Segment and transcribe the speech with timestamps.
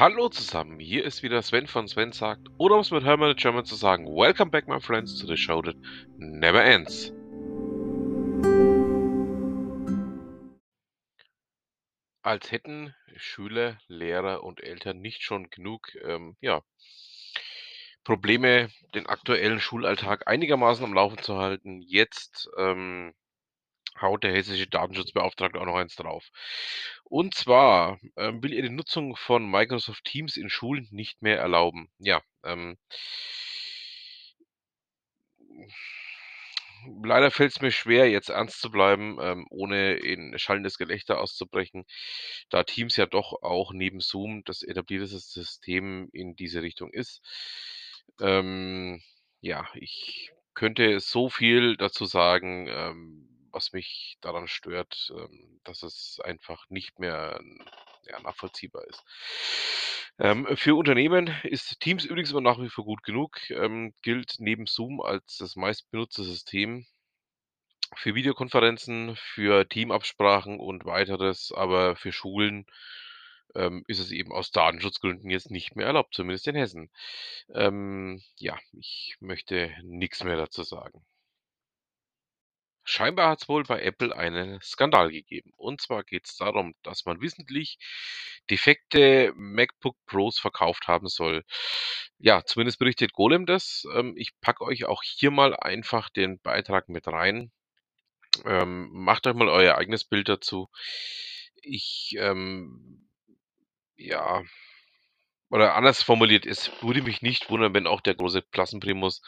[0.00, 3.66] Hallo zusammen, hier ist wieder Sven von Sven sagt, oder um es mit Hermann German
[3.66, 5.76] zu sagen, Welcome back my friends to the show that
[6.16, 7.12] never ends.
[12.22, 16.62] Als hätten Schüler, Lehrer und Eltern nicht schon genug, ähm, ja,
[18.02, 21.82] Probleme, den aktuellen Schulalltag einigermaßen am Laufen zu halten.
[21.82, 23.12] Jetzt ähm,
[24.00, 26.30] haut der hessische Datenschutzbeauftragte auch noch eins drauf.
[27.04, 31.90] Und zwar ähm, will er die Nutzung von Microsoft Teams in Schulen nicht mehr erlauben.
[31.98, 32.78] Ja, ähm,
[37.02, 41.84] leider fällt es mir schwer, jetzt ernst zu bleiben, ähm, ohne in schallendes Gelächter auszubrechen,
[42.48, 47.22] da Teams ja doch auch neben Zoom das etablierte System in diese Richtung ist.
[48.20, 49.02] Ähm,
[49.40, 56.20] ja, ich könnte so viel dazu sagen, ähm, was mich daran stört, ähm, dass es
[56.22, 57.40] einfach nicht mehr
[58.06, 59.04] ja, nachvollziehbar ist.
[60.18, 64.66] Ähm, für Unternehmen ist Teams übrigens immer nach wie vor gut genug, ähm, gilt neben
[64.66, 66.86] Zoom als das meistbenutzte System
[67.96, 72.66] für Videokonferenzen, für Teamabsprachen und weiteres, aber für Schulen
[73.54, 76.90] ähm, ist es eben aus Datenschutzgründen jetzt nicht mehr erlaubt, zumindest in Hessen.
[77.52, 81.04] Ähm, ja, ich möchte nichts mehr dazu sagen.
[82.90, 85.52] Scheinbar hat es wohl bei Apple einen Skandal gegeben.
[85.56, 87.78] Und zwar geht es darum, dass man wissentlich
[88.50, 91.44] defekte MacBook Pros verkauft haben soll.
[92.18, 93.84] Ja, zumindest berichtet Golem das.
[93.94, 97.52] Ähm, ich packe euch auch hier mal einfach den Beitrag mit rein.
[98.44, 100.68] Ähm, macht euch mal euer eigenes Bild dazu.
[101.62, 103.08] Ich, ähm,
[103.96, 104.42] ja,
[105.48, 109.22] oder anders formuliert, es würde mich nicht wundern, wenn auch der große Klassenprimus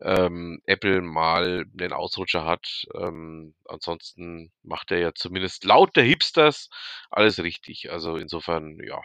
[0.00, 2.86] ähm, Apple mal den Ausrutscher hat.
[2.94, 6.70] Ähm, ansonsten macht er ja zumindest laut der Hipsters
[7.10, 7.90] alles richtig.
[7.92, 9.00] Also insofern, ja,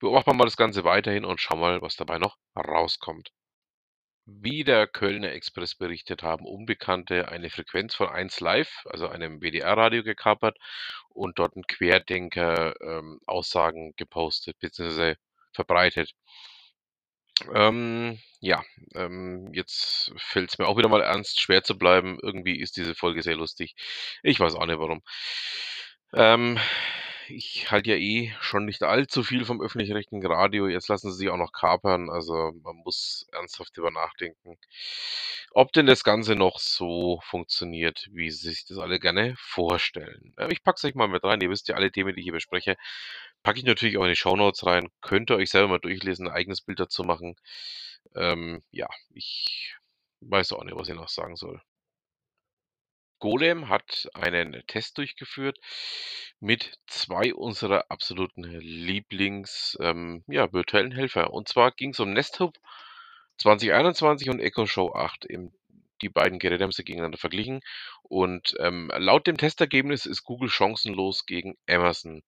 [0.00, 3.30] beobachten wir mal das Ganze weiterhin und schauen mal, was dabei noch rauskommt.
[4.26, 10.02] Wie der Kölner Express berichtet, haben Unbekannte eine Frequenz von 1 Live, also einem WDR-Radio,
[10.02, 10.58] gekapert
[11.08, 15.14] und dort ein Querdenker ähm, Aussagen gepostet bzw.
[15.52, 16.12] verbreitet.
[17.54, 18.62] Ähm, ja,
[18.94, 22.18] ähm, jetzt fällt es mir auch wieder mal ernst, schwer zu bleiben.
[22.22, 23.74] Irgendwie ist diese Folge sehr lustig.
[24.22, 25.02] Ich weiß auch nicht warum.
[26.14, 26.58] Ähm,
[27.30, 30.68] ich halte ja eh schon nicht allzu viel vom öffentlich-rechtlichen Radio.
[30.68, 32.10] Jetzt lassen sie sich auch noch kapern.
[32.10, 34.58] Also man muss ernsthaft über nachdenken,
[35.52, 40.34] ob denn das Ganze noch so funktioniert, wie sie sich das alle gerne vorstellen.
[40.38, 41.40] Ähm, ich packe es euch mal mit rein.
[41.40, 42.76] Ihr wisst ja, alle Themen, die ich hier bespreche,
[43.42, 44.88] packe ich natürlich auch in die Shownotes rein.
[45.00, 47.36] Könnt ihr euch selber mal durchlesen, ein eigenes Bild dazu machen.
[48.16, 49.76] Ähm, ja, ich
[50.20, 51.60] weiß auch nicht, was ich noch sagen soll.
[53.18, 55.58] Golem hat einen Test durchgeführt
[56.40, 61.32] mit zwei unserer absoluten Lieblings, ähm, ja, virtuellen Helfer.
[61.32, 62.58] Und zwar ging es um Nesthub
[63.38, 65.24] 2021 und Echo Show 8.
[65.24, 65.52] Eben
[66.02, 67.60] die beiden Geräte haben sie gegeneinander verglichen.
[68.02, 72.22] Und ähm, laut dem Testergebnis ist Google chancenlos gegen Amazon.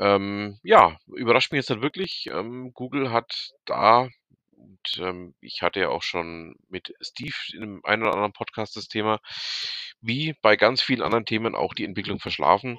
[0.00, 2.26] Ähm, ja, überrascht mich jetzt nicht wirklich.
[2.32, 4.08] Ähm, Google hat da,
[4.56, 8.74] und ähm, ich hatte ja auch schon mit Steve in einem einen oder anderen Podcast
[8.74, 9.20] das Thema,
[10.00, 12.76] wie bei ganz vielen anderen Themen auch die Entwicklung verschlafen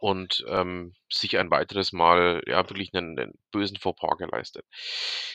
[0.00, 4.64] und ähm, sich ein weiteres Mal ja wirklich einen, einen bösen Fauxpas geleistet.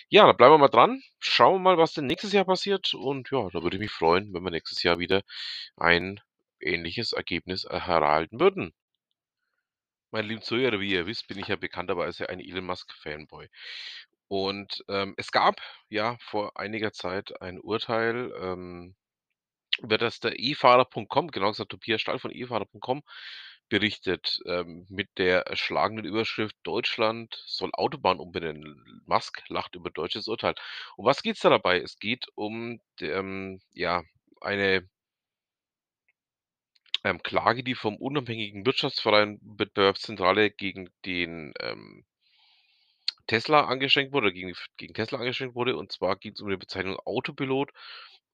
[0.09, 1.01] Ja, da bleiben wir mal dran.
[1.19, 2.93] Schauen wir mal, was denn nächstes Jahr passiert.
[2.93, 5.21] Und ja, da würde ich mich freuen, wenn wir nächstes Jahr wieder
[5.77, 6.21] ein
[6.59, 8.73] ähnliches Ergebnis erhalten würden.
[10.11, 13.49] Meine lieben Zuhörer, wie ihr wisst, bin ich ja bekannterweise ein Elon Musk-Fanboy.
[14.27, 15.55] Und ähm, es gab
[15.89, 18.95] ja vor einiger Zeit ein Urteil, ähm,
[19.79, 23.03] über das der eFahrer.com, genau gesagt Tobias Stahl von eFahrer.com,
[23.69, 29.03] berichtet ähm, mit der erschlagenden Überschrift Deutschland soll Autobahn umbenennen.
[29.05, 30.55] Musk lacht über deutsches Urteil.
[30.97, 31.79] Um was geht es da dabei?
[31.81, 34.03] Es geht um ähm, ja,
[34.41, 34.87] eine
[37.03, 42.05] ähm, Klage, die vom unabhängigen Wirtschaftsverein Wettbewerbszentrale gegen den ähm,
[43.27, 45.75] Tesla angestrengt wurde, gegen, gegen Tesla angestrengt wurde.
[45.77, 47.71] Und zwar geht es um die Bezeichnung Autopilot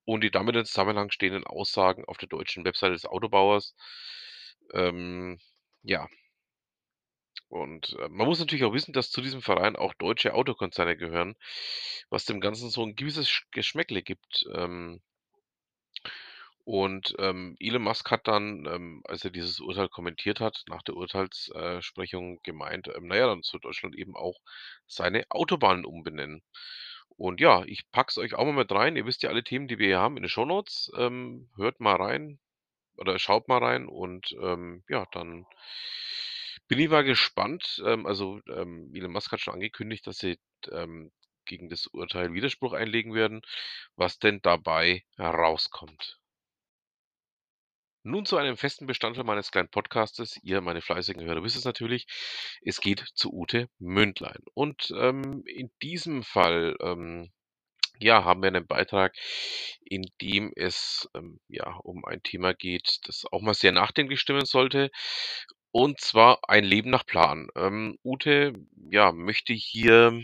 [0.06, 3.76] und die damit in Zusammenhang stehenden Aussagen auf der deutschen Webseite des Autobauers.
[4.74, 5.40] Ähm,
[5.84, 6.08] ja.
[7.50, 11.36] Und äh, man muss natürlich auch wissen, dass zu diesem Verein auch deutsche Autokonzerne gehören,
[12.10, 14.46] was dem Ganzen so ein gewisses Geschmäckle gibt.
[14.54, 15.02] Ähm,
[16.64, 20.96] und ähm, Elon Musk hat dann, ähm, als er dieses Urteil kommentiert hat, nach der
[20.96, 24.40] Urteilssprechung gemeint, naja, dann soll Deutschland eben auch
[24.88, 26.44] seine Autobahnen umbenennen.
[27.18, 28.96] Und ja, ich pack's euch auch mal mit rein.
[28.96, 30.92] Ihr wisst ja alle Themen, die wir hier haben in den Shownotes.
[30.98, 32.40] Ähm, hört mal rein
[32.98, 35.46] oder schaut mal rein und ähm, ja, dann
[36.68, 37.82] Bin ich mal gespannt.
[37.86, 40.40] Ähm, also, ähm, Elon Musk hat schon angekündigt, dass sie,
[40.72, 41.12] ähm,
[41.46, 43.42] gegen das Urteil Widerspruch einlegen werden,
[43.96, 46.20] was denn dabei herauskommt.
[48.04, 50.38] Nun zu einem festen Bestandteil meines kleinen Podcastes.
[50.44, 52.08] Ihr, meine fleißigen Hörer, wisst es natürlich.
[52.64, 54.42] Es geht zu Ute Mündlein.
[54.54, 57.32] Und ähm, in diesem Fall ähm,
[58.04, 59.16] ja, haben wir einen Beitrag,
[59.86, 64.46] in dem es ähm, ja, um ein Thema geht, das auch mal sehr nachdenklich stimmen
[64.46, 64.92] sollte.
[65.72, 67.48] Und zwar ein Leben nach Plan.
[67.56, 68.54] Ähm, Ute
[68.90, 70.22] ja, möchte hier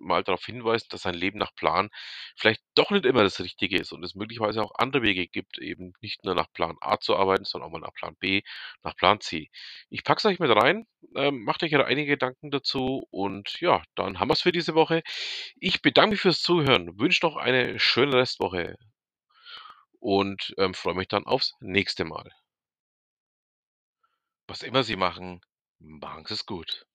[0.00, 1.90] mal darauf hinweisen, dass ein Leben nach Plan
[2.36, 5.92] vielleicht doch nicht immer das Richtige ist und es möglicherweise auch andere Wege gibt, eben
[6.00, 8.42] nicht nur nach Plan A zu arbeiten, sondern auch mal nach Plan B,
[8.82, 9.50] nach Plan C.
[9.90, 10.86] Ich packe es euch mit rein,
[11.16, 14.74] ähm, macht euch ja einige Gedanken dazu und ja, dann haben wir es für diese
[14.74, 15.02] Woche.
[15.56, 18.76] Ich bedanke mich fürs Zuhören, wünsche noch eine schöne Restwoche
[20.00, 22.30] und ähm, freue mich dann aufs nächste Mal.
[24.46, 25.40] Was immer Sie machen,
[25.78, 26.86] machen Sie es gut.